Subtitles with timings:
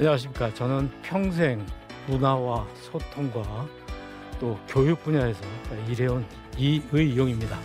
[0.00, 0.54] 안녕하십니까.
[0.54, 1.66] 저는 평생
[2.06, 3.68] 문화와 소통과
[4.40, 5.42] 또 교육 분야에서
[5.90, 6.24] 일해온
[6.56, 7.58] 이의용입니다.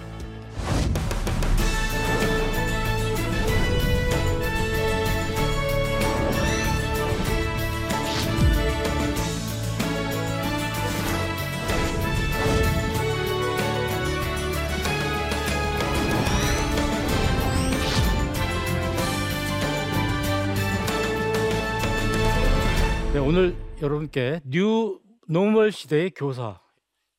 [23.26, 26.60] 오늘 여러분께 new normal 시대의 교사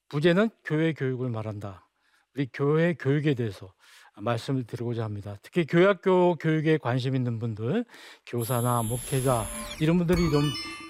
[0.08, 1.88] 부제는 교회 교육을 말한다.
[2.34, 3.72] 우리 교회 교육에 대해서
[4.16, 5.36] 말씀을 드리고자 합니다.
[5.42, 7.84] 특히 교회학교 교육에 관심 있는 분들,
[8.24, 9.44] 교사나 목회자
[9.80, 10.42] 이런 분들이 좀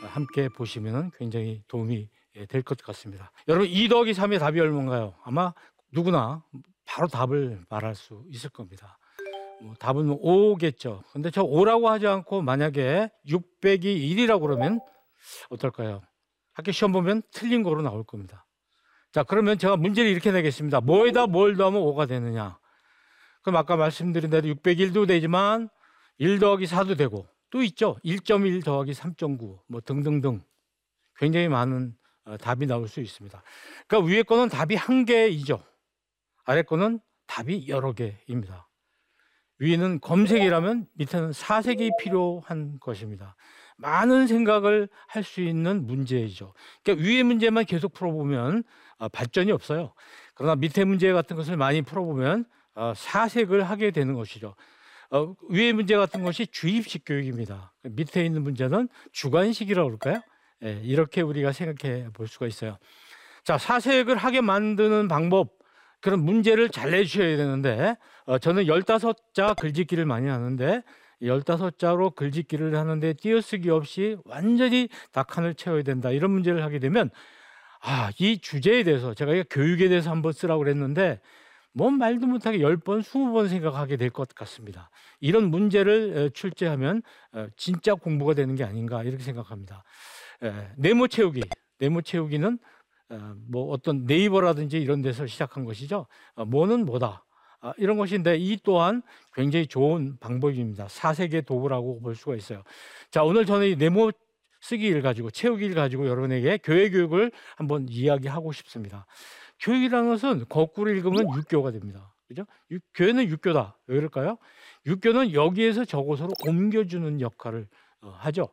[0.03, 2.11] 함께 보시면 굉장히 도움이
[2.49, 3.33] 될 것 같습니다.
[3.49, 5.15] 여러분 2 더하기 3의 답이 얼마인가요?
[5.25, 5.55] 아마
[5.93, 6.45] 누구나
[6.85, 8.99] 바로 답을 말할 수 있을 겁니다.
[9.63, 11.03] 뭐 답은 5겠죠.
[11.15, 14.81] 근데 저 5라고 하지 않고 만약에 6이나 1이라고 그러면
[15.51, 16.03] 어떨까요?
[16.55, 18.47] 학교 시험 보면 틀린 거로 나올 겁니다.
[19.13, 20.81] 자, 그러면 제가 문제를 이렇게 내겠습니다.
[20.81, 22.59] 뭐에다 뭘 더하면 5가 되느냐?
[23.43, 25.69] 그럼 아까 말씀드린 대로 601도 되지만
[26.19, 27.97] 1 더하기 4도 되고 또 있죠.
[28.05, 30.43] 1.1 더하기 3.9 뭐 등등등
[31.17, 33.43] 굉장히 많은 어, 답이 나올 수 있습니다.
[33.87, 35.63] 그러니까 위에 거는 답이 한 개이죠.
[36.45, 38.69] 아래 거는 답이 여러 개입니다.
[39.59, 43.37] 위에는 검색이라면 밑에는 사색이 필요한 것입니다.
[43.77, 46.53] 많은 생각을 할 수 있는 문제이죠.
[46.83, 48.65] 그러니까 위의 문제만 계속 풀어보면
[48.99, 49.93] 어, 발전이 없어요.
[50.35, 54.55] 그러나 밑에 문제 같은 것을 많이 풀어보면 어, 사색을 하게 되는 것이죠.
[55.11, 57.73] 어, 위의 문제 같은 것이 주입식 교육입니다.
[57.83, 60.23] 밑에 있는 문제는 주관식이라고 그럴까요?
[60.65, 62.79] 예, 이렇게 우리가 생각해 볼 수가 있어요.
[63.45, 65.57] 자, 사색을 하게 만드는 방법,
[66.01, 70.83] 그런 문제를 잘 내주셔야 되는데, 어, 저는 15자 글짓기를 많이 하는데,
[71.23, 76.11] 15자로 글짓기를 하는데 띄어쓰기 없이 완전히 닭칸을 채워야 된다.
[76.11, 77.11] 이런 문제를 하게 되면,
[77.83, 81.21] 아, 이 주제에 대해서 제가 교육에 대해서 한번 쓰라고 그랬는데,
[81.75, 84.91] 뭔 말도 못하게 10번, 20번 생각하게 될 것 같습니다.
[85.21, 87.03] 이런 문제를 출제하면
[87.33, 89.85] 어, 진짜 공부가 되는 게 아닌가 이렇게 생각합니다.
[90.79, 91.43] 네모 채우기.
[91.81, 92.59] 네모 채우기는
[93.11, 96.07] 어, 뭐 어떤 네이버라든지 이런 데서 시작한 것이죠.
[96.35, 97.26] 어, 뭐는 뭐다.
[97.61, 99.03] 아, 이런 것인데 이 또한
[99.35, 100.89] 굉장히 좋은 방법입니다.
[100.89, 102.63] 사색의 도구라고 볼 수가 있어요.
[103.11, 104.11] 자, 오늘 저는 이 네모
[104.61, 109.07] 쓰기를 가지고 채우기를 가지고 여러분에게 교회 교육을 한번 이야기하고 싶습니다.
[109.61, 112.13] 교육이라는 것은 거꾸로 읽으면 육교가 됩니다.
[112.29, 112.45] 그죠?
[112.71, 113.79] 육, 교회는 육교다.
[113.87, 114.39] 왜 그럴까요?
[114.87, 117.69] 육교는 여기에서 저곳으로 옮겨주는 역할을
[118.03, 118.49] 어, 하죠.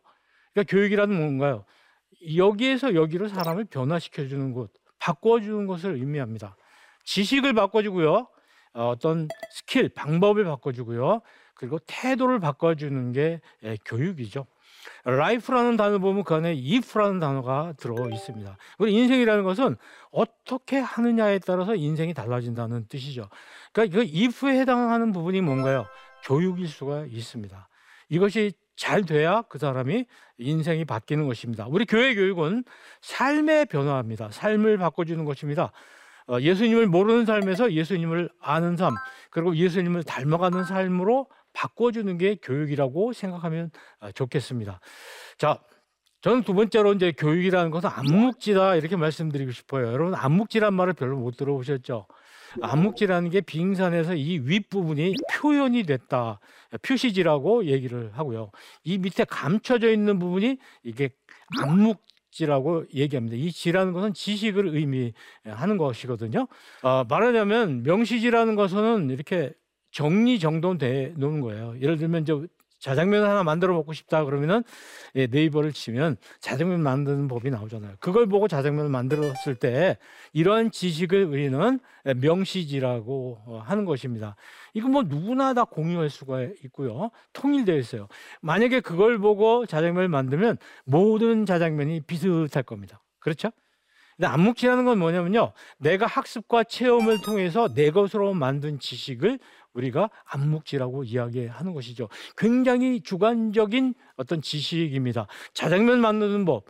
[0.54, 1.66] 그러니까 교육이라는 뭔가요?
[2.38, 6.56] 여기에서 여기로 사람을 변화시켜주는 곳, 바꿔주는 것을 의미합니다.
[7.04, 8.28] 지식을 바꿔주고요.
[8.74, 11.22] 어, 어떤 스킬, 방법을 바꿔주고요.
[11.56, 14.46] 그리고 태도를 바꿔주는 게 예, 교육이죠.
[15.06, 18.58] life라는 단어 보면 그 안에 if라는 단어가 들어 있습니다.
[18.80, 19.78] 우리 인생이라는 것은
[20.12, 23.30] 어떻게 하느냐에 따라서 인생이 달라진다는 뜻이죠.
[23.72, 25.86] 그러니까 그 if에 해당하는 부분이 뭔가요?
[26.26, 27.70] 교육일 수가 있습니다.
[28.10, 30.06] 이것이 잘 돼야 그 사람이
[30.38, 31.68] 인생이 바뀌는 것입니다.
[31.70, 32.64] 우리 교회 교육은
[33.02, 34.32] 삶의 변화입니다.
[34.32, 35.72] 삶을 바꿔주는 것입니다.
[36.28, 38.94] 어, 예수님을 모르는 삶에서 예수님을 아는 삶,
[39.30, 44.80] 그리고 예수님을 닮아가는 삶으로 바꿔주는 게 교육이라고 생각하면 어, 좋겠습니다.
[45.38, 45.60] 자,
[46.22, 49.92] 저는 두 번째로 이제 교육이라는 것은 암묵지다 이렇게 말씀드리고 싶어요.
[49.92, 52.08] 여러분 암묵지란 말을 별로 못 들어보셨죠?
[52.62, 56.40] 암묵지라는 게 빙산에서 이 윗부분이 표현이 됐다.
[56.82, 58.52] 표시지라고 얘기를 하고요.
[58.84, 61.10] 이 밑에 감춰져 있는 부분이 이게
[61.60, 62.02] 암묵
[62.34, 63.38] 지라고 얘기합니다.
[63.38, 66.48] 이 지라는 것은 지식을 의미하는 것이거든요.
[66.82, 69.54] 어, 말하자면 명시지라는 것은 이렇게
[69.92, 71.76] 정리정돈돼 놓은 거예요.
[71.80, 72.44] 예를 들면 저
[72.84, 74.62] 자장면 하나 만들어 먹고 싶다 그러면은
[75.16, 77.94] 예, 네이버를 치면 자장면 만드는 법이 나오잖아요.
[78.02, 79.98] 그걸 보고 자장면을 만들었을 때
[80.34, 84.36] 이러한 지식을 우리는 명시지라고 어, 하는 것입니다.
[84.74, 87.10] 이거 뭐 누구나 다 공유할 수가 있고요.
[87.32, 88.10] 통일되어 있어요.
[88.42, 93.02] 만약에 그걸 보고 자장면을 만들면 모든 자장면이 비슷할 겁니다.
[93.20, 93.50] 그렇죠?
[94.18, 95.54] 근데 암묵지라는 건 뭐냐면요.
[95.78, 99.40] 내가 학습과 체험을 통해서 내 것으로 만든 지식을
[99.74, 102.10] 우리가 암묵지라고 이야기하는 것이죠.
[102.38, 105.28] 굉장히 주관적인 어떤 지식입니다.
[105.54, 106.66] 자장면 만드는 법,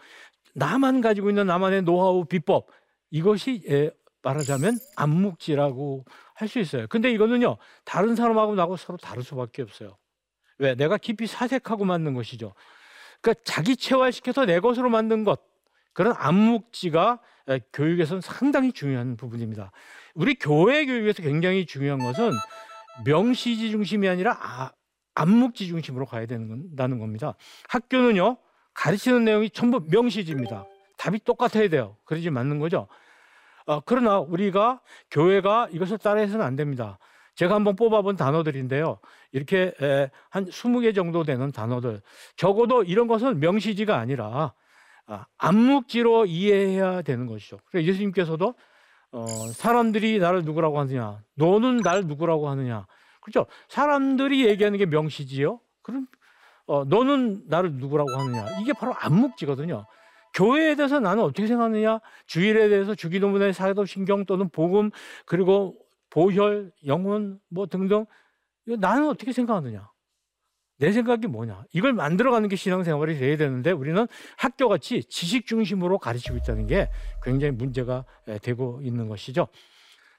[0.56, 2.68] 나만 가지고 있는 나만의 노하우 비법
[3.12, 3.92] 이것이 예,
[4.24, 6.06] 말하자면 암묵지라고
[6.36, 6.88] 할 수 있어요.
[6.88, 9.98] 근데 이거는요 다른 사람하고 나하고 서로 다를 수밖에 없어요.
[10.58, 10.76] 왜?
[10.76, 12.54] 내가 깊이 사색하고 만든 것이죠.
[13.22, 15.42] 그러니까 자기 체화시켜서 내 것으로 만든 것
[15.94, 17.20] 그런 암묵지가
[17.74, 19.72] 교육에서는 상당히 중요한 부분입니다.
[20.16, 22.32] 우리 교회 교육에서 굉장히 중요한 것은
[23.06, 24.72] 명시지 중심이 아니라 아,
[25.16, 27.36] 암묵지 중심으로 가야 된다는 겁니다.
[27.70, 28.38] 학교는요
[28.74, 30.66] 가르치는 내용이 전부 명시지입니다.
[30.98, 31.98] 답이 똑같아야 돼요.
[32.06, 32.88] 그러지 맞는 거죠.
[33.66, 34.82] 어, 그러나 우리가
[35.12, 36.98] 교회가 이것을 따라해서는 안 됩니다.
[37.36, 39.00] 제가 한번 뽑아본 단어들인데요.
[39.32, 42.02] 이렇게 에, 한 20개 정도 되는 단어들.
[42.36, 44.54] 적어도 이런 것은 명시지가 아니라
[45.06, 47.60] 아, 암묵지로 이해해야 되는 것이죠.
[47.66, 48.56] 그래서 예수님께서도
[49.14, 52.88] 어, 사람들이 나를 누구라고 하느냐, 너는 날 누구라고 하느냐,
[53.22, 53.46] 그렇죠?
[53.70, 55.60] 사람들이 얘기하는 게 명시지요.
[55.82, 56.08] 그럼
[56.66, 59.86] 어, 너는 나를 누구라고 하느냐, 이게 바로 암묵지거든요.
[60.34, 64.90] 교회에 대해서 나는 어떻게 생각하느냐, 주일에 대해서 주기도문의 사도 신경 또는 복음
[65.28, 65.78] 그리고
[66.10, 68.06] 보혈, 영혼 뭐 등등
[68.66, 69.93] 나는 어떻게 생각하느냐?
[70.78, 71.66] 내 생각이 뭐냐?
[71.72, 76.90] 이걸 만들어가는 게 신앙생활이 돼야 되는데 우리는 학교같이 지식 중심으로 가르치고 있다는 게
[77.22, 78.06] 굉장히 문제가
[78.42, 79.48] 되고 있는 것이죠.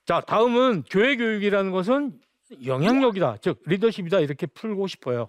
[0.06, 2.18] 자, 다음은 교회 교육이라는 것은
[2.64, 5.28] 영향력이다, 즉 리더십이다 이렇게 풀고 싶어요.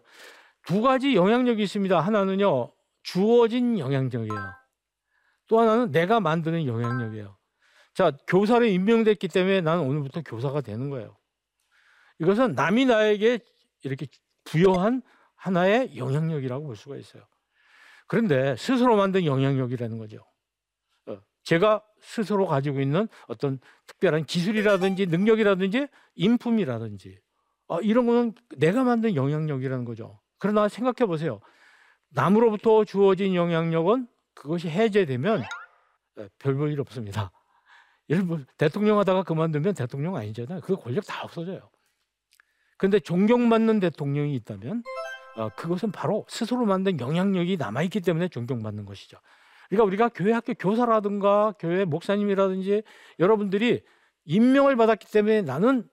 [0.66, 2.00] 두 가지 영향력이 있습니다.
[2.00, 2.72] 하나는요
[3.04, 4.54] 주어진 영향력이에요.
[5.48, 7.38] 또 하나는 내가 만드는 영향력이에요.
[7.94, 11.18] 자, 교사를 임명됐기 때문에 나는 오늘부터 교사가 되는 거예요.
[12.20, 13.40] 이것은 남이 나에게
[13.84, 14.08] 이렇게
[14.44, 15.02] 부여한
[15.36, 17.24] 하나의 영향력이라고 볼 수가 있어요.
[18.08, 20.26] 그런데 스스로 만든 영향력이라는 거죠.
[21.08, 27.20] 어, 제가 스스로 가지고 있는 어떤 특별한 기술이라든지 능력이라든지 인품이라든지
[27.68, 30.20] 어, 이런 거는 내가 만든 영향력이라는 거죠.
[30.38, 31.40] 그러나 생각해 보세요.
[32.10, 35.42] 남으로부터 주어진 영향력은 그것이 해제되면
[36.18, 37.32] 어, 별볼 일 없습니다.
[38.10, 40.62] 예를 들어 대통령 하다가 그만두면 대통령 아니잖아요.
[40.62, 41.70] 그 권력 다 없어져요.
[42.78, 44.84] 근데 존경받는 대통령이 있다면
[45.36, 49.18] 어, 그것은 바로 스스로 만든 영향력이 남아있기 때문에 존경받는 것이죠.
[49.70, 52.84] 그러니까 우리가 교회 학교 교사라든가 교회 목사님이라든지
[53.20, 53.84] 여러분들이
[54.26, 55.88] 임명을 받았기 때문에 나는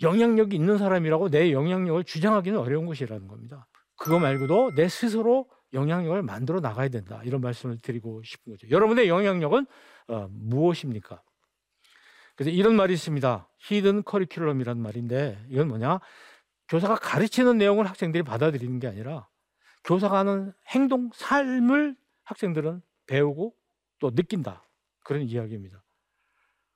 [0.00, 3.66] 영향력이 있는 사람이라고 내 영향력을 주장하기는 어려운 것이라는 겁니다.
[3.96, 7.20] 그거 말고도 내 스스로 영향력을 만들어 나가야 된다.
[7.24, 8.68] 이런 말씀을 드리고 싶은 거죠.
[8.70, 9.66] 여러분의 영향력은
[10.08, 11.22] 어, 무엇입니까?
[12.34, 13.48] 그래서 이런 말이 있습니다.
[13.58, 16.00] 히든 커리큘럼이라는 말인데 이건 뭐냐?
[16.72, 19.28] 교사가 가르치는 내용을 학생들이 받아들이는 게 아니라
[19.84, 23.54] 교사가 하는 행동, 삶을 학생들은 배우고
[23.98, 24.64] 또 느낀다.
[25.04, 25.82] 그런 이야기입니다.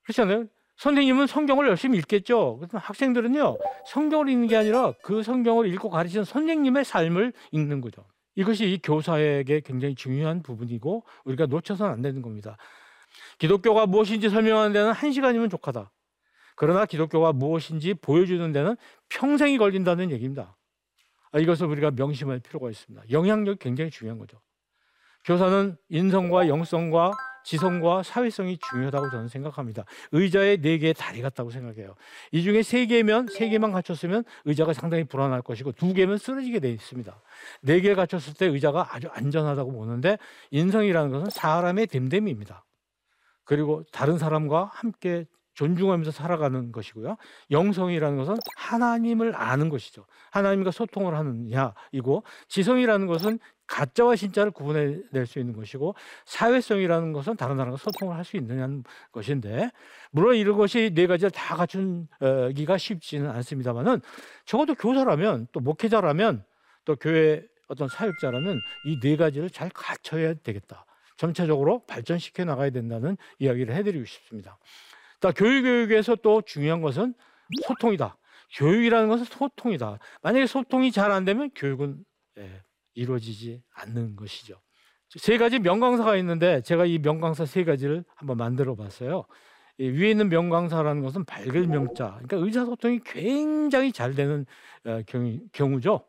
[0.03, 0.49] 그렇잖아요.
[0.77, 2.59] 선생님은 성경을 열심히 읽겠죠.
[2.59, 3.57] 그래서 학생들은요,
[3.87, 8.05] 성경을 읽는 게 아니라 그 성경을 읽고 가르치는 선생님의 삶을 읽는 거죠.
[8.35, 12.59] 이것이 이 교사에게 굉장히 중요한 부분이고 우리가 놓쳐서는 안 되는 겁니다.
[13.39, 15.91] 기독교가 무엇인지 설명하는 데는 한 시간이면 족하다.
[16.57, 18.77] 그러나 기독교가 무엇인지 보여주는 데는
[19.11, 20.57] 평생이 걸린다는 얘기입니다.
[21.33, 23.11] 아, 이것을 우리가 명심할 필요가 있습니다.
[23.11, 24.41] 영향력이 굉장히 중요한 거죠.
[25.25, 27.13] 교사는 인성과 영성과
[27.45, 29.85] 지성과 사회성이 중요하다고 저는 생각합니다.
[30.13, 31.95] 의자의 네 개의 다리 같다고 생각해요.
[32.33, 36.71] 이 중에 세 개면 세 개만 갖췄으면 의자가 상당히 불안할 것이고 두 개면 쓰러지게 돼
[36.73, 37.21] 있습니다.
[37.63, 40.19] 네 개 갖췄을 때 의자가 아주 안전하다고 보는데
[40.51, 42.65] 인성이라는 것은 사람의 됨됨입니다.
[43.45, 47.17] 그리고 다른 사람과 함께 존중하면서 살아가는 것이고요.
[47.51, 50.07] 영성이라는 것은 하나님을 아는 것이죠.
[50.31, 55.97] 하나님과 소통을 하느냐 이고 지성이라는 것은 가짜와 진짜를 구분해낼 수 있는 것이고
[56.27, 59.71] 사회성이라는 것은 다른 사람과 소통을 할 수 있느냐는 것인데
[60.11, 64.03] 물론 이런 것이 네 가지를 다 갖춘기가 쉽지는 않습니다만은
[64.45, 66.45] 적어도 교사라면 또 목회자라면
[66.85, 70.85] 또 교회 어떤 사역자라면 이 네 가지를 잘 갖춰야 되겠다.
[71.17, 74.59] 점차적으로 발전시켜 나가야 된다는 이야기를 해드리고 싶습니다.
[75.21, 77.15] 자, 교육 교육에서 또 중요한 것은
[77.67, 78.17] 소통이다.
[78.57, 79.99] 교육이라는 것은 소통이다.
[80.23, 82.05] 만약에 소통이 잘 안 되면 교육은
[82.39, 82.63] 예,
[82.95, 84.61] 이루어지지 않는 것이죠.
[85.19, 89.25] 세 가지 명강사가 있는데 제가 이 명강사 세 가지를 한번 만들어 봤어요.
[89.79, 92.19] 위에 있는 명강사라는 것은 밝을 명자.
[92.23, 94.47] 그러니까 의사소통이 굉장히 잘 되는
[94.85, 95.01] 어,
[95.53, 96.07] 경우죠.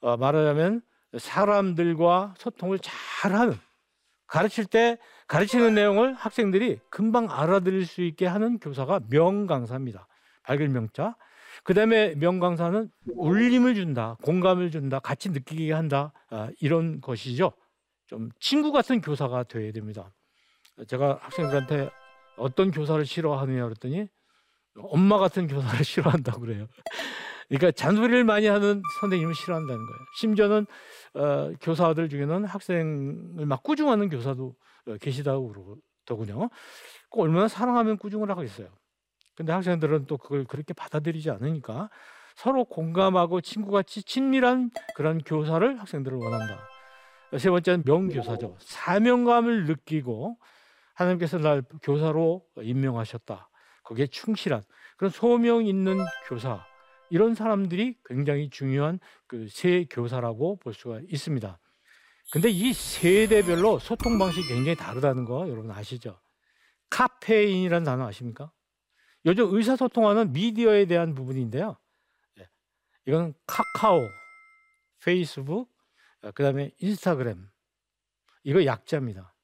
[0.00, 0.82] 어, 말하자면
[1.18, 3.54] 사람들과 소통을 잘하는
[4.26, 10.06] 가르칠 때 가르치는 내용을 학생들이 금방 알아들을 수 있게 하는 교사가 명강사입니다.
[10.42, 11.16] 밝을 명자.
[11.64, 17.52] 그 다음에 명강사는 울림을 준다, 공감을 준다, 같이 느끼게 한다, 아, 이런 것이죠.
[18.06, 20.12] 좀 친구 같은 교사가 되어야 됩니다.
[20.86, 21.90] 제가 학생들한테
[22.36, 24.08] 어떤 교사를 싫어하느냐 그랬더니
[24.78, 26.68] 엄마 같은 교사를 싫어한다고 그래요.
[27.48, 29.98] 그러니까 잔소리를 많이 하는 선생님을 싫어한다는 거예요.
[30.16, 30.66] 심지어는
[31.14, 34.54] 어, 교사들 중에는 학생을 막 꾸중하는 교사도
[34.88, 35.52] 어, 계시다고
[36.06, 36.50] 그러더군요.
[37.10, 38.68] 얼마나 사랑하면 꾸중을 하겠어요.
[39.36, 41.90] 근데 학생들은 또 그걸 그렇게 받아들이지 않으니까
[42.34, 46.58] 서로 공감하고 친구같이 친밀한 그런 교사를 학생들을 원한다.
[47.38, 48.56] 세 번째는 명교사죠.
[48.60, 50.38] 사명감을 느끼고
[50.94, 53.48] 하나님께서 날 교사로 임명하셨다.
[53.84, 54.62] 거기에 충실한
[54.96, 55.98] 그런 소명 있는
[56.28, 56.64] 교사
[57.10, 61.58] 이런 사람들이 굉장히 중요한 그새 교사라고 볼 수가 있습니다.
[62.32, 66.20] 근데 이 세대별로 소통 방식이 굉장히 다르다는 거 여러분 아시죠?
[66.90, 68.50] 카페인이라는 단어 아십니까?
[69.24, 71.76] 요즘 의사소통하는 미디어에 대한 부분인데요.
[72.38, 72.48] 예.
[73.06, 74.08] 이건 카카오,
[75.04, 75.68] 페이스북,
[76.22, 77.48] 어, 그다음에 인스타그램
[78.44, 79.34] 이거 약자입니다.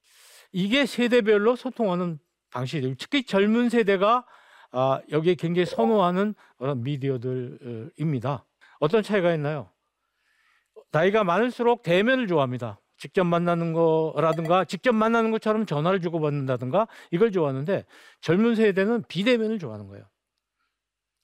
[0.53, 2.19] 이게 세대별로 소통하는
[2.51, 2.95] 방식이에요.
[2.99, 4.27] 특히 젊은 세대가
[4.73, 6.35] 아, 여기에 굉장히 선호하는
[6.77, 8.45] 미디어들입니다.
[8.81, 9.71] 어떤 차이가 있나요?
[10.91, 12.81] 나이가 많을수록 대면을 좋아합니다.
[12.97, 17.85] 직접 만나는 거라든가 직접 만나는 것처럼 전화를 주고받는다든가 이걸 좋아하는데
[18.21, 20.05] 젊은 세대는 비대면을 좋아하는 거예요.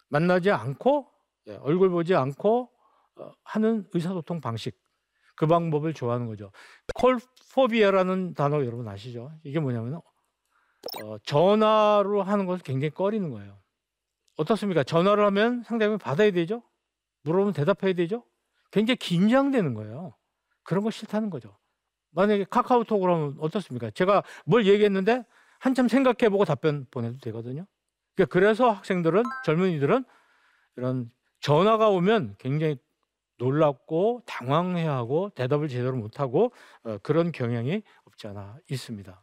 [0.09, 1.09] 만나지 않고
[1.49, 2.71] 예, 얼굴 보지 않고
[3.17, 4.77] 어, 하는 의사소통 방식
[5.37, 6.51] 그 방법을 좋아하는 거죠.
[6.95, 9.31] 콜포비아라는 단어 여러분 아시죠?
[9.45, 10.01] 이게 뭐냐면
[11.03, 13.59] 어, 전화로 하는 것을 굉장히 꺼리는 거예요.
[14.37, 14.85] 어떻습니까?
[14.85, 16.63] 전화를 하면 상대방이 받아야 되죠?
[17.23, 18.25] 물어보면 대답해야 되죠?
[18.71, 20.15] 굉장히 긴장되는 거예요.
[20.63, 21.57] 그런 거 싫다는 거죠.
[22.11, 23.91] 만약에 카카오톡으로 하면 어떻습니까?
[23.91, 25.25] 제가 뭘 얘기했는데
[25.59, 27.67] 한참 생각해보고 답변 보내도 되거든요.
[28.15, 30.05] 그러니까 그래서 학생들은 젊은이들은
[30.77, 32.79] 이런 전화가 오면 굉장히
[33.39, 39.23] 놀랍고 당황해하고 대답을 제대로 못하고 어, 그런 경향이 없지 않아 있습니다.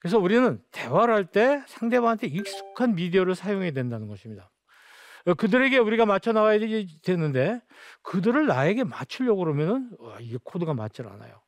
[0.00, 4.50] 그래서 우리는 대화를 할 때 상대방한테 익숙한 미디어를 사용해야 된다는 것입니다.
[5.26, 6.58] 어, 그들에게 우리가 맞춰 나가야
[7.02, 7.60] 되는데
[8.02, 11.42] 그들을 나에게 맞추려고 그러면은 와, 이게 코드가 맞질 않아요.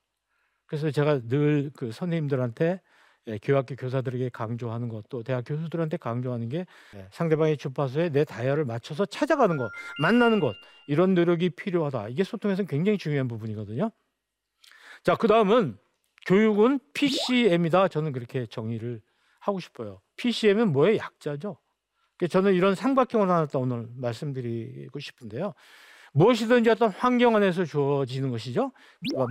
[0.67, 2.81] 그래서 제가 늘 그 선생님들한테
[3.27, 6.67] 예, 교학교 교사들에게 강조하는 것, 또 대학 교수들한테 강조하는 게
[6.97, 10.55] 예, 상대방의 주파수에 내 다이얼을 맞춰서 찾아가는 것, 만나는 것
[10.89, 12.09] 이런 노력이 필요하다.
[12.09, 13.91] 이게 소통에서는 굉장히 중요한 부분이거든요.
[15.03, 15.79] 자, 그 다음은
[16.27, 17.89] 교육은 PCM이다.
[17.89, 19.01] 저는 그렇게 정의를
[19.41, 20.01] 하고 싶어요.
[20.17, 21.57] PCM은 뭐의 약자죠?
[22.29, 25.55] 저는 이런 삼각형을 하나 오늘 말씀드리고 싶은데요.
[26.13, 28.73] 무엇이든지 어떤 환경 안에서 주어지는 것이죠.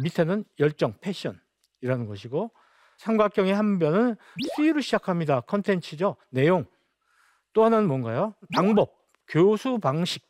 [0.01, 2.51] 밑에는 열정, 패션이라는 것이고
[2.97, 4.15] 삼각형의 한 변은
[4.55, 5.41] C로 시작합니다.
[5.41, 6.15] 컨텐츠죠.
[6.29, 6.65] 내용.
[7.53, 8.33] 또 하나는 뭔가요?
[8.55, 8.93] 방법,
[9.27, 10.23] 교수 방식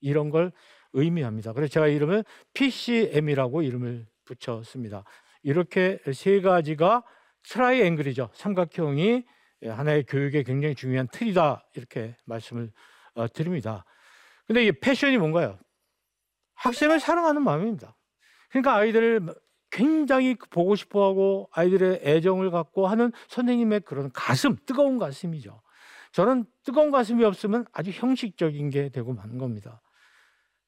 [0.00, 0.52] 이런 걸
[0.92, 1.52] 의미합니다.
[1.52, 5.04] 그래서 제가 이름을 PCM이라고 이름을 붙였습니다.
[5.46, 7.04] 이렇게 세 가지가
[7.44, 8.30] 트라이앵글이죠.
[8.34, 9.24] 삼각형이
[9.64, 12.72] 하나의 교육에 굉장히 중요한 틀이다 이렇게 말씀을
[13.14, 13.84] 어, 드립니다.
[14.48, 15.56] 근데 이 passion이 뭔가요?
[16.54, 17.96] 학생을 사랑하는 마음입니다.
[18.50, 19.34] 그러니까 아이들을
[19.70, 25.62] 굉장히 보고 싶어 하고 아이들의 애정을 갖고 하는 선생님의 그런 가슴, 뜨거운 가슴이죠.
[26.10, 29.80] 저는 뜨거운 가슴이 없으면 아주 형식적인 게 되고 마는 겁니다.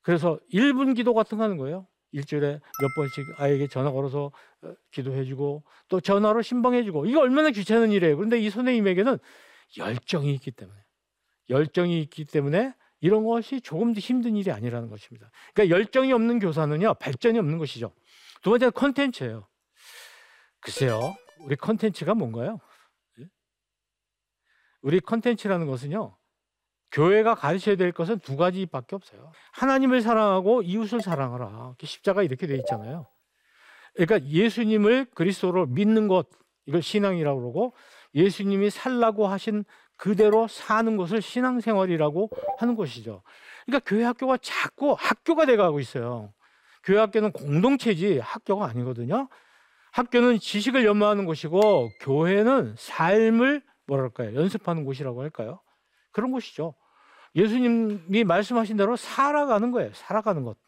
[0.02, 1.88] 그래서 1분 기도 같은 거 하는 거예요.
[2.12, 8.16] 일주일에 몇 번씩 아이에게 전화 걸어서 어, 기도해주고 또 전화로 신방해주고 이거 얼마나 귀찮은 일이에요.
[8.16, 9.18] 그런데 이 선생님에게는
[9.76, 10.80] 열정이 있기 때문에
[11.50, 15.30] 열정이 있기 때문에 이런 것이 조금 더 힘든 일이 아니라는 것입니다.
[15.54, 17.92] 그러니까 열정이 없는 교사는요 발전이 없는 것이죠.
[18.42, 19.46] 두 번째는 컨텐츠예요.
[20.60, 22.58] 글쎄요, 우리 컨텐츠가 뭔가요?
[23.20, 23.24] 예?
[24.82, 26.16] 우리 컨텐츠라는 것은요,
[26.90, 29.32] 교회가 가르쳐야 될 것은 두 가지밖에 없어요.
[29.52, 31.74] 하나님을 사랑하고 이웃을 사랑하라.
[31.82, 33.06] 십자가 이렇게 돼 있잖아요.
[33.94, 36.28] 그러니까 예수님을 그리스도로 믿는 것,
[36.66, 37.74] 이걸 신앙이라고 그러고
[38.14, 39.64] 예수님이 살라고 하신
[39.96, 43.22] 그대로 사는 것을 신앙생활이라고 하는 것이죠.
[43.66, 46.32] 그러니까 교회 학교가 자꾸 학교가 돼가고 있어요.
[46.84, 49.28] 교회 학교는 공동체지 학교가 아니거든요.
[49.92, 55.60] 학교는 지식을 연마하는 곳이고 교회는 삶을 뭐랄까요 연습하는 곳이라고 할까요?
[56.12, 56.74] 그런 곳이죠.
[57.38, 59.90] 예수님이 말씀하신 대로 살아가는 거예요.
[59.94, 60.58] 살아가는 것.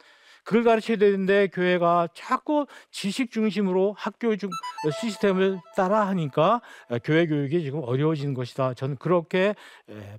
[0.44, 4.48] 그걸 가르쳐야 되는데 교회가 자꾸 지식 중심으로 학교 중
[5.00, 6.62] 시스템을 따라 하니까
[7.04, 8.72] 교회 교육이 지금 어려워지는 것이다.
[8.74, 9.54] 저는 그렇게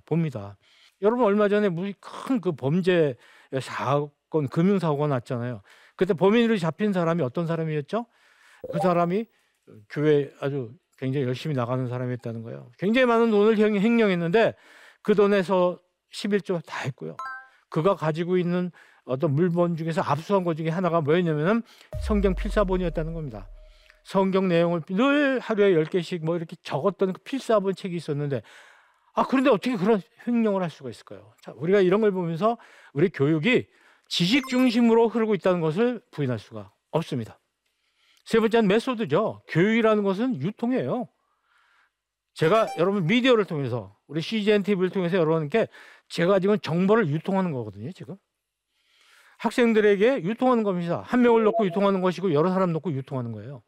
[0.06, 0.56] 봅니다.
[1.00, 1.68] 여러분 얼마 전에
[2.00, 3.16] 큰그 범죄
[3.60, 5.62] 사건 금융 사고가 났잖아요.
[5.96, 8.06] 그때 범인으로 잡힌 사람이 어떤 사람이었죠?
[8.72, 9.26] 그 사람이
[9.90, 12.70] 교회 아주 굉장히 열심히 나가는 사람이었다는 거예요.
[12.78, 14.54] 굉장히 많은 돈을 횡령했는데
[15.02, 15.80] 그 돈에서
[16.12, 17.16] 11조 다 했고요.
[17.68, 18.70] 그가 가지고 있는
[19.04, 21.62] 어떤 물건 중에서 압수한 것 중에 하나가 뭐였냐면은
[22.00, 23.48] 성경 필사본이었다는 겁니다.
[24.04, 28.42] 성경 내용을 늘 하루에 10개씩 뭐 이렇게 적었던 그 필사본 책이 있었는데
[29.14, 31.34] 아, 그런데 어떻게 그런 횡령을 할 수가 있을까요?
[31.42, 32.56] 자, 우리가 이런 걸 보면서
[32.94, 33.66] 우리 교육이
[34.08, 37.38] 지식 중심으로 흐르고 있다는 것을 부인할 수가 없습니다.
[38.24, 39.42] 세 번째는 메소드죠.
[39.48, 41.08] 교육이라는 것은 유통이에요.
[42.34, 45.68] 제가 여러분 미디어를 통해서 우리 CGN TV를 통해서 여러분께
[46.08, 47.92] 제가 지금 정보를 유통하는 거거든요.
[47.92, 48.16] 지금
[49.38, 51.02] 학생들에게 유통하는 겁니다.
[51.04, 53.62] 한 명을 놓고 유통하는 것이고 여러 사람 놓고 유통하는 거예요.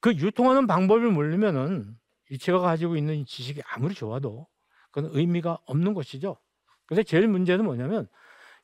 [0.00, 1.96] 그 유통하는 방법을 모르면은
[2.40, 4.46] 제가 가지고 있는 지식이 아무리 좋아도
[4.90, 6.36] 그건 의미가 없는 것이죠.
[6.86, 8.08] 근데 제일 문제는 뭐냐면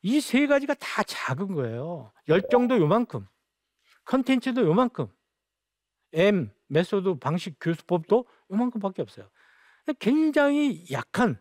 [0.02, 2.12] 이 세 가지가 다 작은 거예요.
[2.28, 3.26] 열정도 요만큼,
[4.04, 5.08] 컨텐츠도 요만큼.
[6.12, 9.28] M method 방식 교수법도 요만큼밖에 없어요.
[9.98, 11.40] 굉장히 약한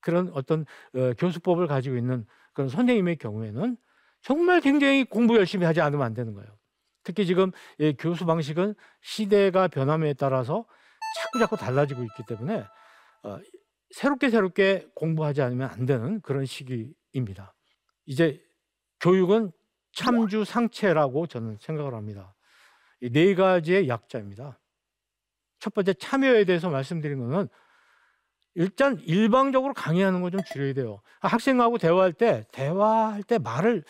[0.00, 3.76] 그런 어떤 어, 교수법을 가지고 있는 그런 선생님의 경우에는
[4.20, 6.48] 정말 굉장히 공부 열심히 하지 않으면 안 되는 거예요.
[7.04, 10.66] 특히 지금 이 교수 방식은 시대가 변함에 따라서
[11.16, 12.64] 자꾸 자꾸 달라지고 있기 때문에
[13.24, 13.38] 어,
[13.90, 17.54] 새롭게 새롭게 공부하지 않으면 안 되는 그런 시기입니다.
[18.06, 18.42] 이제
[19.00, 19.52] 교육은
[19.92, 22.34] 참주 상체라고 저는 생각을 합니다.
[23.00, 24.58] 이네 가지의 약자입니다.
[25.62, 27.48] 첫 번째 참여에 대해서 말씀드린 거는
[28.56, 31.00] 일단 일방적으로 강의하는 거 좀 줄여야 돼요.
[31.20, 33.84] 학생하고 대화할 때 대화할 때 말을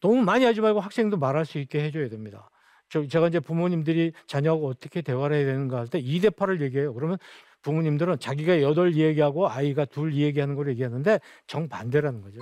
[0.00, 2.50] 너무 많이 하지 말고 학생도 말할 수 있게 해줘야 됩니다.
[2.88, 6.92] 저 제가 이제 부모님들이 자녀하고 어떻게 대화를 해야 되는가 할때 2대 8을 얘기해요.
[6.92, 7.18] 그러면
[7.62, 12.40] 부모님들은 자기가 여덟 얘기하고 아이가 둘 얘기하는 걸 얘기하는데 정반대라는 거죠.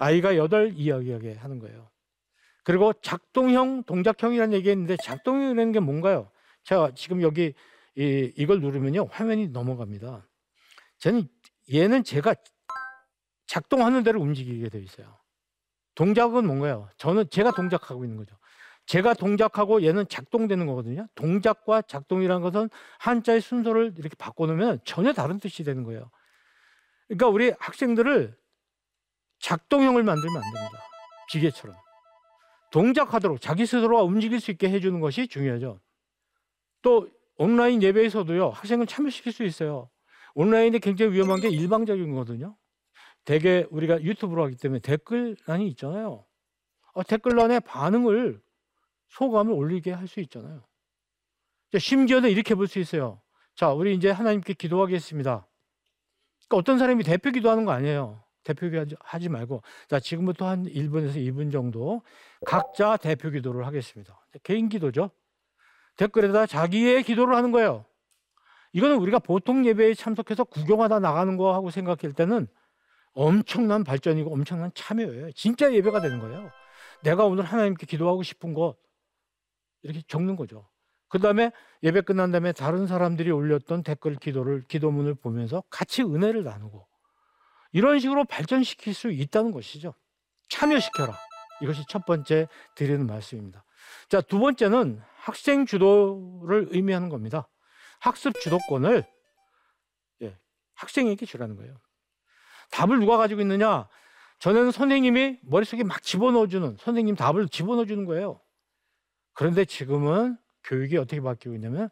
[0.00, 1.88] 아이가 여덟 이야기하게 하는 거예요.
[2.64, 6.32] 그리고 작동형, 동작형이라는 얘기했는데 작동형이라는 게 뭔가요?
[6.64, 7.54] 제가 지금 여기
[7.98, 10.26] 이, 이걸 누르면요 화면이 넘어갑니다.
[10.98, 11.28] 저는
[11.72, 12.34] 얘는 제가
[13.46, 15.18] 작동하는 대로 움직이게 되어 있어요.
[15.96, 16.88] 동작은 뭔가요?
[16.96, 18.36] 저는 제가 동작하고 있는 거죠.
[18.86, 21.08] 제가 동작하고 얘는 작동되는 거거든요.
[21.14, 26.10] 동작과 작동이라는 것은 한자의 순서를 이렇게 바꿔놓으면 전혀 다른 뜻이 되는 거예요.
[27.08, 28.38] 그러니까 우리 학생들을
[29.40, 30.84] 작동형을 만들면 안 됩니다.
[31.30, 31.76] 기계처럼.
[32.70, 35.80] 동작하도록 자기 스스로가 움직일 수 있게 해주는 것이 중요하죠.
[36.80, 39.88] 또 온라인 예배에서도요 학생을 참여시킬 수 있어요.
[40.34, 42.56] 온라인이 굉장히 위험한 게 일방적인 거거든요.
[43.24, 46.24] 대개 우리가 유튜브로 하기 때문에 댓글란이 있잖아요.
[46.94, 48.40] 어, 댓글란에 반응을
[49.08, 50.62] 소감을 올리게 할 수 있잖아요.
[51.76, 53.20] 심지어는 이렇게 볼 수 있어요.
[53.54, 55.46] 자, 우리 이제 하나님께 기도하겠습니다.
[56.38, 58.22] 그러니까 어떤 사람이 대표 기도하는 거 아니에요.
[58.42, 62.02] 대표 기도 하지 말고 자, 지금부터 한 1분에서 2분 정도
[62.46, 64.18] 각자 대표 기도를 하겠습니다.
[64.42, 65.10] 개인 기도죠.
[65.98, 67.84] 댓글에다 자기의 기도를 하는 거예요.
[68.72, 72.46] 이거는 우리가 보통 예배에 참석해서 구경하다 나가는 거하고 생각할 때는
[73.12, 75.32] 엄청난 발전이고 엄청난 참여예요.
[75.32, 76.50] 진짜 예배가 되는 거예요.
[77.02, 78.76] 내가 오늘 하나님께 기도하고 싶은 것
[79.82, 80.68] 이렇게 적는 거죠.
[81.08, 81.50] 그 다음에
[81.82, 86.86] 예배 끝난 다음에 다른 사람들이 올렸던 댓글 기도를 기도문을 보면서 같이 은혜를 나누고
[87.72, 89.94] 이런 식으로 발전시킬 수 있다는 것이죠.
[90.48, 91.14] 참여시켜라.
[91.62, 93.64] 이것이 첫 번째 드리는 말씀입니다.
[94.08, 97.48] 자, 두 번째는 학생 주도를 의미하는 겁니다.
[98.00, 99.04] 학습 주도권을
[100.22, 100.38] 예,
[100.74, 101.76] 학생에게 주라는 거예요.
[102.70, 103.88] 답을 누가 가지고 있느냐?
[104.38, 108.40] 저는 선생님이 머릿속에 막 집어넣어주는 선생님 답을 집어넣어주는 거예요.
[109.34, 111.90] 그런데 지금은 교육이 어떻게 바뀌고 있냐면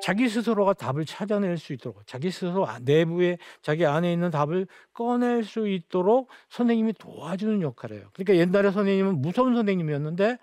[0.00, 5.42] 자기 스스로가 답을 찾아낼 수 있도록 자기 스스로 아, 내부에 자기 안에 있는 답을 꺼낼
[5.42, 8.10] 수 있도록 선생님이 도와주는 역할이에요.
[8.12, 10.38] 그러니까 옛날에 선생님은 무서운 선생님이었는데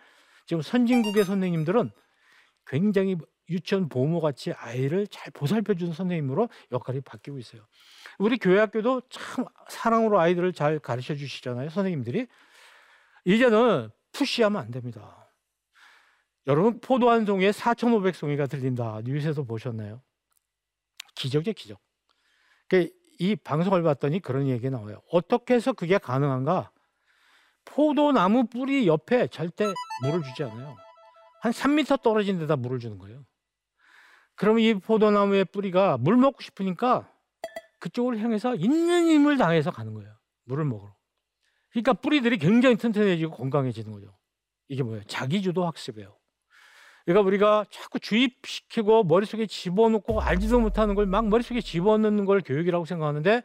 [0.48, 1.92] 지금 선진국의 선생님들은
[2.66, 3.16] 굉장히
[3.50, 7.62] 유치원 보모 같이 아이를 잘 보살펴 주는 선생님으로 역할이 바뀌고 있어요.
[8.18, 12.28] 우리 교회 학교도 참 사랑으로 아이들을 잘 가르쳐 주시잖아요, 선생님들이.
[13.26, 15.32] 이제는 푸시하면 안 됩니다.
[16.48, 19.02] 여러분 포도 한 송이에 4,500송이가 들린다.
[19.04, 20.02] 뉴스에서 보셨나요?
[21.16, 21.80] 기적이죠, 기적.
[22.68, 25.02] 그러니까 이 방송을 봤더니 그런 얘기 나와요.
[25.12, 26.72] 어떻게 해서 그게 가능한가?
[27.66, 29.66] 포도나무 뿌리 옆에 절대
[30.04, 30.85] 물을 주지 않아요.
[31.46, 33.24] 한 3m 떨어진 데다 물을 주는 거예요.
[34.34, 37.08] 그러면 이 포도나무의 뿌리가 물 먹고 싶으니까
[37.80, 40.12] 그쪽을 향해서 있는 힘을 당해서 가는 거예요.
[40.46, 40.96] 물을 먹으러.
[41.70, 44.18] 그러니까 뿌리들이 굉장히 튼튼해지고 건강해지는 거죠.
[44.70, 45.04] 이게 뭐예요?
[45.04, 46.18] 자기주도 학습이에요.
[47.06, 53.44] 그러니까 우리가 자꾸 주입시키고 머릿속에 집어넣고 알지도 못하는 걸 막 머릿속에 집어넣는 걸 교육이라고 생각하는데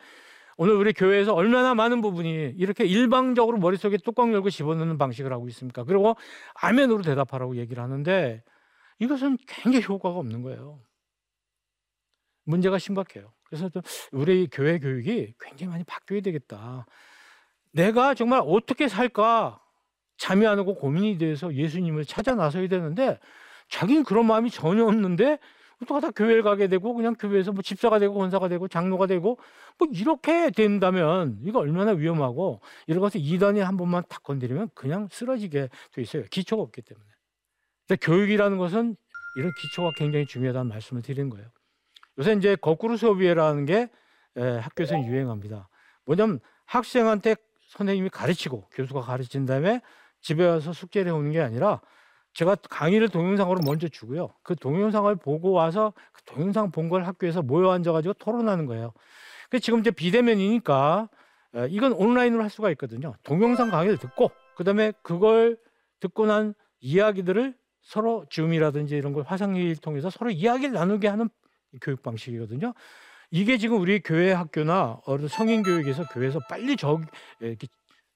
[0.62, 5.85] 오늘 우리 교회에서 얼마나 많은 부분이 이렇게 일방적으로 머릿속에 뚜껑 열고 집어넣는 방식을 하고 있습니까?
[5.85, 6.16] 그리고
[6.53, 8.44] 아멘으로 대답하라고 얘기를 하는데
[8.99, 10.83] 이것은 굉장히 효과가 없는 거예요.
[12.44, 13.33] 문제가 심각해요.
[13.44, 13.81] 그래서 좀
[14.12, 16.85] 우리 교회 교육이 굉장히 많이 바뀌어야 되겠다.
[17.73, 19.62] 내가 정말 어떻게 살까
[20.18, 23.18] 잠이 안 오고 고민이 돼서 예수님을 찾아 나서야 되는데
[23.70, 25.38] 자기는 그런 마음이 전혀 없는데
[25.83, 29.38] 어떡하다 교회를 가게 되고 그냥 교회에서 뭐 집사가 되고 권사가 되고 장로가 되고
[29.79, 35.69] 뭐 이렇게 된다면 이거 얼마나 위험하고 이런 것을 이단이 한 번만 탁 건드리면 그냥 쓰러지게
[35.93, 36.25] 돼 있어요.
[36.31, 37.07] 기초가 없기 때문에.
[37.88, 38.97] 근데 교육이라는 것은
[39.37, 41.49] 이런 기초가 굉장히 중요하다는 말씀을 드리는 거예요.
[42.19, 43.88] 요새 이제 거꾸로 수업이라는 게
[44.35, 45.69] 학교에서 유행합니다.
[46.05, 47.37] 뭐냐면 학생한테
[47.71, 49.81] 선생님이 가르치고 교수가 가르친 다음에
[50.21, 51.81] 집에 와서 숙제를 해오는 게 아니라
[52.33, 54.29] 제가 강의를 동영상으로 먼저 주고요.
[54.43, 58.93] 그 동영상을 보고 와서 그 동영상 본 걸 학교에서 모여 앉아가지고 토론하는 거예요.
[59.51, 61.09] 그 지금 이제 비대면이니까
[61.69, 63.14] 이건 온라인으로 할 수가 있거든요.
[63.25, 65.57] 동영상 강의를 듣고 그다음에 그걸
[65.99, 71.29] 듣고 난 이야기들을 서로 줌이라든지 이런 걸 화상회의를 통해서 서로 이야기를 나누게 하는
[71.81, 72.75] 교육 방식이거든요.
[73.33, 77.01] 이게 지금 우리 교회 학교나 성인 교육에서 교회에서 빨리 적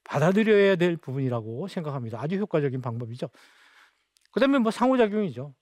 [0.03, 2.21] 받아들여야 될 부분이라고 생각합니다.
[2.21, 3.27] 아주 효과적인 방법이죠.
[4.35, 5.55] 그다음에 뭐 상호작용이죠.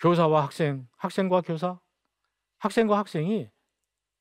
[0.00, 1.80] 교사와 학생, 학생과 교사,
[2.58, 3.50] 학생과 학생이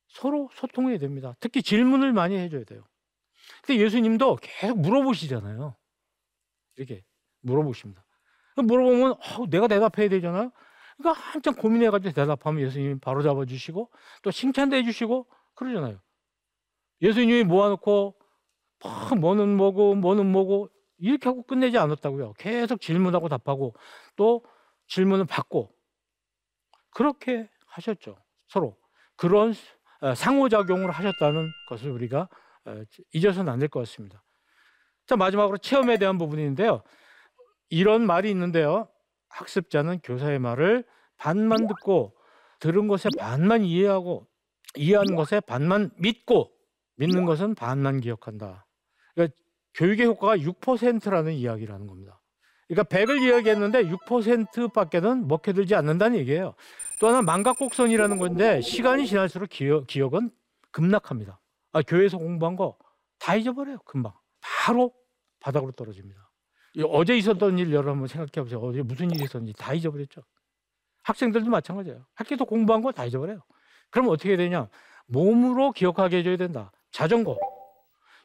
[0.07, 1.35] 서로 소통해야 됩니다.
[1.39, 2.83] 특히 질문을 많이 해줘야 돼요.
[3.61, 5.75] 근데 예수님도 계속 물어보시잖아요.
[6.77, 7.03] 이렇게
[7.41, 8.03] 물어보십니다.
[8.55, 10.51] 물어보면 어, 내가 대답해야 되잖아요.
[10.97, 13.91] 그러니까 한참 고민해가지고 대답하면 예수님이 바로 잡아주시고
[14.23, 16.01] 또 칭찬도 해주시고 그러잖아요.
[17.03, 18.15] 예수님이 모아놓고
[18.83, 22.33] 막 뭐는 뭐고 뭐는 뭐고 이렇게 하고 끝내지 않았다고요.
[22.33, 23.75] 계속 질문하고 답하고
[24.15, 24.43] 또
[24.87, 25.73] 질문을 받고
[26.91, 28.17] 그렇게 하셨죠.
[28.47, 28.77] 서로
[29.15, 29.53] 그런
[30.01, 32.29] 어, 상호작용을 하셨다는 것을 우리가
[32.65, 32.83] 어,
[33.13, 34.23] 잊어서는 안 될 것 같습니다.
[35.07, 36.83] 자 마지막으로 체험에 대한 부분인데요.
[37.69, 38.89] 이런 말이 있는데요.
[39.29, 40.85] 학습자는 교사의 말을
[41.17, 42.15] 반만 듣고
[42.59, 44.27] 들은 것에 반만 이해하고
[44.75, 46.51] 이해하는 것에 반만 믿고
[46.97, 48.66] 믿는 것은 반만 기억한다.
[49.77, 52.19] 교육의 효과가 6%라는 이야기를 하는 겁니다.
[52.67, 56.55] 그러니까 100을 이야기했는데 6%밖에는 먹혀들지 않는다는 얘기예요.
[56.99, 60.31] 또 하나 망각곡선이라는 건데 시간이 지날수록 기억, 기억은
[60.71, 61.39] 급락합니다.
[61.71, 62.77] 아, 교회에서 공부한 거
[63.19, 63.79] 다 잊어버려요.
[63.79, 64.13] 금방.
[64.41, 64.93] 바로
[65.39, 66.29] 바닥으로 떨어집니다.
[66.89, 68.59] 어제 있었던 일 여러분 생각해 보세요.
[68.59, 70.21] 어제 무슨 일이 있었는지 다 잊어버렸죠.
[71.03, 72.05] 학생들도 마찬가지예요.
[72.13, 73.41] 학교에서 공부한 거 다 잊어버려요.
[73.89, 74.69] 그럼 어떻게 되냐?
[75.07, 76.71] 몸으로 기억하게 해줘야 된다.
[76.91, 77.37] 자전거.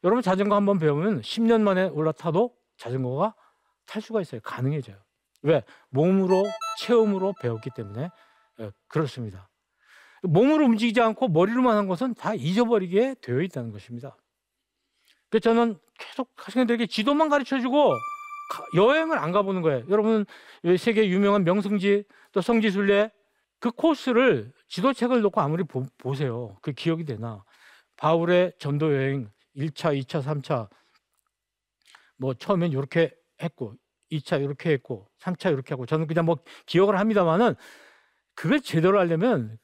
[0.05, 3.35] 여러분 자전거 한번 배우면 10년 만에 올라타도 자전거가
[3.87, 4.41] 탈 수가 있어요.
[4.43, 4.97] 가능해져요.
[5.43, 5.65] 왜?
[5.91, 6.45] 몸으로
[6.81, 8.11] 체험으로 배웠기 때문에
[8.61, 9.49] 예, 그렇습니다.
[10.23, 14.17] 몸으로 움직이지 않고 머리로만 한 것은 다 잊어버리게 되어 있다는 것입니다.
[15.29, 17.93] 그래서 저는 계속 학생들에게 지도만 가르쳐 주고
[18.77, 19.85] 여행을 안 가보는 거예요.
[19.89, 20.27] 여러분
[20.79, 23.11] 세계 유명한 명승지 또 성지순례
[23.59, 26.57] 그 코스를 지도책을 놓고 아무리 보, 보세요.
[26.63, 27.45] 그 기억이 되나?
[27.97, 30.69] 바울의 전도 여행 1차, 2차, 3차
[32.17, 33.75] 뭐 처음엔 이렇게 했고
[34.11, 36.37] 2차 이렇게 했고 3차 이렇게 하고 저는 그냥 뭐
[36.67, 37.55] 기억을 합니다만은
[38.35, 39.59] 그걸 제대로 하려면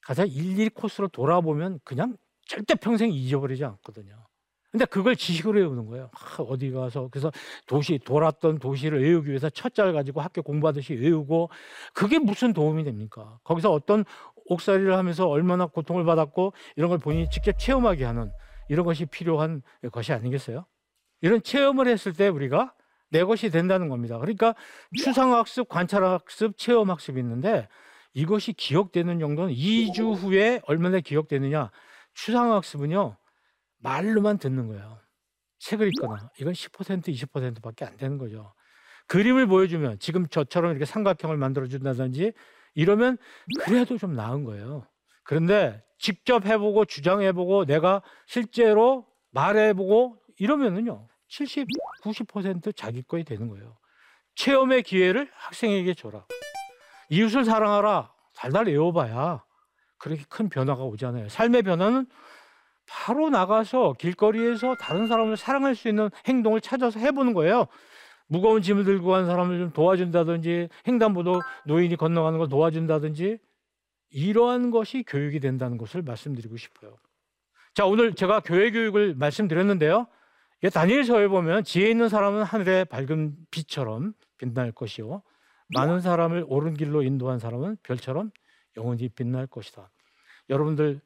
[0.00, 4.26] 가장 일일이 코스로 돌아보면 그냥 절대 평생 잊어버리지 않거든요.
[4.70, 6.10] 근데 그걸 지식으로 외우는 거예요.
[6.14, 7.30] 아, 어디 가서 그래서
[7.66, 11.50] 도시 돌았던 도시를 외우기 위해서 첫자를 가지고 학교 공부하듯이 외우고
[11.92, 13.38] 그게 무슨 도움이 됩니까?
[13.44, 14.04] 거기서 어떤
[14.46, 18.32] 옥살이를 하면서 얼마나 고통을 받았고 이런 걸 본인이 직접 체험하게 하는
[18.68, 20.66] 이런 것이 필요한 것이 아니겠어요?
[21.20, 22.74] 이런 체험을 했을 때 우리가
[23.10, 24.18] 내 것이 된다는 겁니다.
[24.18, 24.54] 그러니까
[24.96, 27.68] 추상학습, 관찰학습, 체험학습이 있는데
[28.14, 31.70] 이것이 기억되는 정도는 2주 후에 얼마나 기억되느냐?
[32.14, 33.16] 추상학습은요.
[33.78, 34.98] 말로만 듣는 거예요.
[35.58, 38.52] 책을 읽거나 이건 10% 20%밖에 안 되는 거죠.
[39.08, 42.32] 그림을 보여주면 지금 저처럼 이렇게 삼각형을 만들어 준다든지
[42.74, 43.18] 이러면
[43.60, 44.86] 그래도 좀 나은 거예요.
[45.24, 51.68] 그런데 직접 해보고 주장해보고 내가 실제로 말해보고 이러면은요 70,
[52.02, 53.78] 90% 자기 거이 되는 거예요.
[54.34, 56.26] 체험의 기회를 학생에게 줘라.
[57.08, 58.12] 이웃을 사랑하라.
[58.34, 59.44] 달달 외워봐야
[59.96, 61.28] 그렇게 큰 변화가 오잖아요.
[61.28, 62.06] 삶의 변화는
[62.86, 67.68] 바로 나가서 길거리에서 다른 사람을 사랑할 수 있는 행동을 찾아서 해보는 거예요.
[68.26, 73.38] 무거운 짐을 들고 간 사람을 좀 도와준다든지 횡단보도 노인이 건너가는 걸 도와준다든지
[74.12, 76.96] 이러한 것이 교육이 된다는 것을 말씀드리고 싶어요.
[77.74, 80.06] 자 오늘 제가 교회 교육을 말씀드렸는데요.
[80.72, 85.22] 다니엘서에 보면 지혜 있는 사람은 하늘의 밝은 빛처럼 빛날 것이요
[85.74, 88.30] 많은 사람을 옳은 길로 인도한 사람은 별처럼
[88.76, 89.90] 영원히 빛날 것이다.
[90.50, 91.00] 여러분들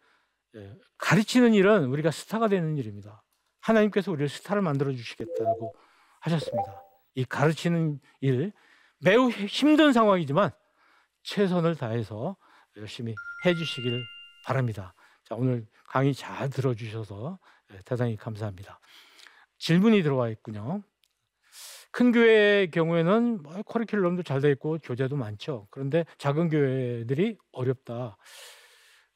[0.57, 3.23] 예, 가르치는 일은 우리가 스타가 되는 일입니다.
[3.61, 5.75] 하나님께서 우리를 스타를 만들어 주시겠다고
[6.21, 6.83] 하셨습니다.
[7.15, 8.53] 이 가르치는 일
[8.99, 10.51] 매우 힘든 상황이지만
[11.23, 12.37] 최선을 다해서
[12.77, 14.03] 열심히 해주시길
[14.45, 14.95] 바랍니다.
[15.25, 17.39] 자, 오늘 강의 잘 들어주셔서
[17.73, 18.79] 예, 대단히 감사합니다.
[19.59, 20.83] 질문이 들어와 있군요.
[21.91, 25.67] 큰 교회의 경우에는 뭐 커리큘럼도 잘 돼 있고 교재도 많죠.
[25.71, 28.19] 그런데 작은 교회들이 어렵다.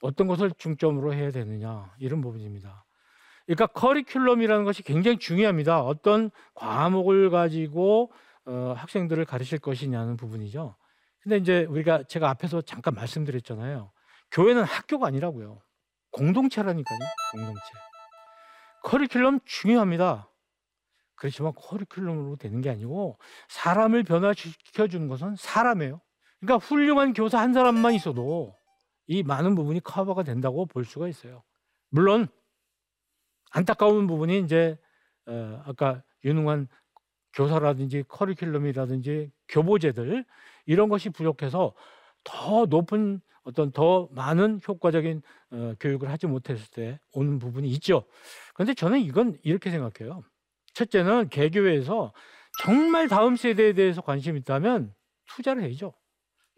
[0.01, 2.87] 어떤 것을 중점으로 해야 되느냐 이런 부분입니다.
[3.45, 5.83] 그러니까 커리큘럼이라는 것이 굉장히 중요합니다.
[5.83, 8.11] 어떤 과목을 가지고
[8.47, 10.75] 어, 학생들을 가르칠 것이냐는 부분이죠.
[11.31, 13.93] 근데 이제 우리가 제가 앞에서 잠깐 말씀드렸잖아요.
[14.33, 15.63] 교회는 학교가 아니라고요.
[16.11, 16.99] 공동체라니까요.
[17.31, 17.61] 공동체.
[18.83, 20.29] 커리큘럼 중요합니다.
[21.15, 23.17] 그렇지만 커리큘럼으로 되는 게 아니고
[23.49, 26.01] 사람을 변화시켜 주는 것은 사람이에요.
[26.41, 28.57] 그러니까 훌륭한 교사 한 사람만 있어도
[29.07, 31.45] 이 많은 부분이 커버가 된다고 볼 수가 있어요.
[31.91, 32.27] 물론
[33.53, 34.77] 안타까운 부분이 이제
[35.27, 36.67] 어, 아까 유능한
[37.35, 40.25] 교사라든지 커리큘럼이라든지 교보제들
[40.71, 41.75] 이런 것이 부족해서
[42.23, 48.05] 더 높은 어떤 더 많은 효과적인 어, 교육을 하지 못했을 때 오는 부분이 있죠.
[48.55, 50.23] 그런데 저는 이건 이렇게 생각해요.
[50.75, 52.13] 첫째는 개교회에서
[52.63, 54.95] 정말 다음 세대에 대해서 관심 이 있다면
[55.27, 55.93] 투자를 해야죠.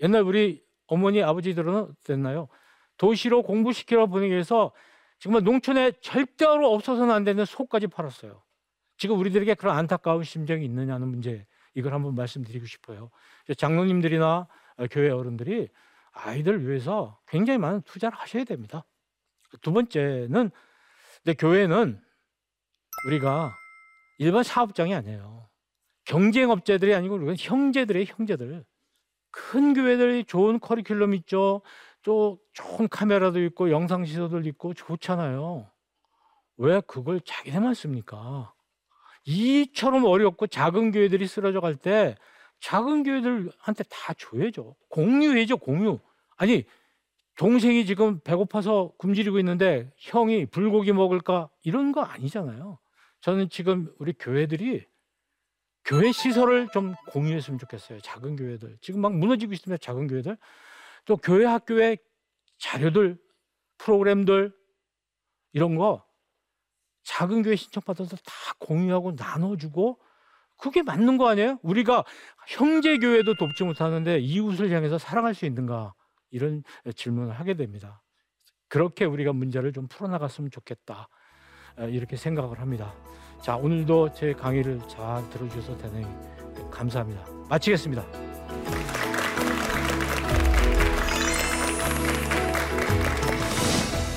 [0.02, 2.48] 옛날 우리 어머니 아버지들은 어땠나요?
[2.98, 4.72] 도시로 공부시키러 보내기 위해서
[5.20, 8.42] 정말 농촌에 절대로 없어서는 안 되는 소까지 팔았어요.
[8.98, 13.10] 지금 우리들에게 그런 안타까운 심정이 있느냐는 문제 이걸 한번 말씀드리고 싶어요.
[13.56, 14.46] 장로님들이나
[14.90, 15.68] 교회 어른들이
[16.12, 18.84] 아이들 위해서 굉장히 많은 투자를 하셔야 됩니다.
[19.60, 20.50] 두 번째는
[21.24, 22.02] 근데 교회는
[23.06, 23.54] 우리가
[24.18, 25.48] 일반 사업장이 아니에요.
[26.04, 28.64] 경쟁업체들이 아니고 우리가 형제들의 형제들.
[29.30, 31.62] 큰 교회들이 좋은 커리큘럼 있죠.
[32.02, 35.70] 또 좋은 카메라도 있고 영상 시설도 있고 좋잖아요.
[36.58, 38.51] 왜 그걸 자기네만 씁니까?
[39.24, 42.16] 이처럼 어렵고 작은 교회들이 쓰러져 갈 때
[42.60, 44.76] 작은 교회들한테 다 줘야죠.
[44.88, 45.98] 공유해죠, 공유.
[46.36, 46.64] 아니,
[47.36, 51.50] 동생이 지금 배고파서 굶주리고 있는데 형이 불고기 먹을까?
[51.64, 52.78] 이런 거 아니잖아요.
[53.20, 54.86] 저는 지금 우리 교회들이
[55.84, 58.00] 교회 시설을 좀 공유했으면 좋겠어요.
[58.00, 58.78] 작은 교회들.
[58.80, 59.78] 지금 막 무너지고 있습니다.
[59.78, 60.36] 작은 교회들.
[61.04, 61.98] 또 교회 학교의
[62.58, 63.18] 자료들,
[63.78, 64.54] 프로그램들
[65.52, 66.04] 이런 거
[67.04, 69.98] 작은 교회 신청받아서 다 공유하고 나눠주고
[70.56, 71.58] 그게 맞는 거 아니에요?
[71.62, 72.04] 우리가
[72.46, 75.94] 형제 교회도 돕지 못하는데 이웃을 향해서 사랑할 수 있는가
[76.30, 76.62] 이런
[76.94, 78.00] 질문을 하게 됩니다.
[78.68, 81.08] 그렇게 우리가 문제를 좀 풀어나갔으면 좋겠다
[81.88, 82.94] 이렇게 생각을 합니다.
[83.42, 86.06] 자 오늘도 제 강의를 잘 들어주셔서 대단히
[86.70, 87.26] 감사합니다.
[87.48, 88.02] 마치겠습니다.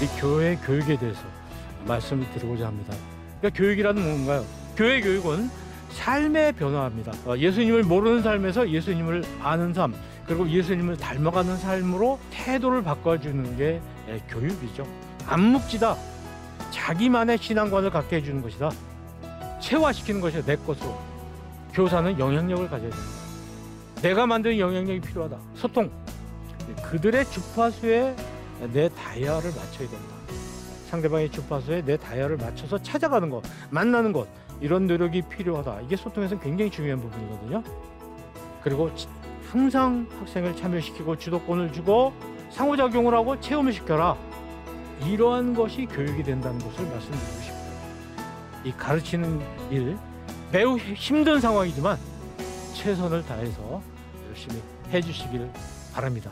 [0.02, 1.45] 이 교회 교육에 대해서
[1.86, 2.94] 말씀을 드리고자 합니다.
[3.40, 4.46] 그러니까 교육이라는 뭔가요?
[4.76, 5.50] 교회 교육은
[5.92, 7.14] 삶의 변화입니다.
[7.26, 9.94] 어, 예수님을 모르는 삶에서 예수님을 아는 삶,
[10.28, 14.86] 그리고 예수님을 닮아가는 삶으로 태도를 바꿔주는 게 예, 교육이죠.
[15.28, 15.96] 암묵지다.
[16.72, 18.72] 자기만의 신앙관을 갖게 해주는 것이다.
[19.62, 21.00] 체화시키는 것이 내 것으로.
[21.74, 23.12] 교사는 영향력을 가져야 됩니다.
[24.02, 25.38] 내가 만든 영향력이 필요하다.
[25.56, 25.90] 소통.
[26.84, 28.16] 그들의 주파수에
[28.74, 30.15] 내 다이아를 맞춰야 된다.
[30.90, 34.28] 상대방의 주파수에 내 다이아를 맞춰서 찾아가는 것, 만나는 것
[34.62, 35.82] 이런 노력이 필요하다.
[35.82, 37.64] 이게 소통에서 굉장히 중요한 부분이거든요.
[38.64, 38.90] 그리고
[39.52, 42.14] 항상 학생을 참여시키고 주도권을 주고
[42.52, 44.18] 상호작용을 하고 체험을 시켜라.
[45.06, 47.66] 이러한 것이 교육이 된다는 것을 말씀드리고 싶어요.
[48.64, 49.98] 이 가르치는 일
[50.52, 51.98] 매우 힘든 상황이지만
[52.74, 53.82] 최선을 다해서
[54.30, 55.50] 열심히 해주시길
[55.94, 56.32] 바랍니다.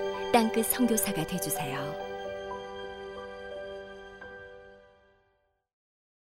[0.31, 2.10] 땅끝 성교사가 되주세요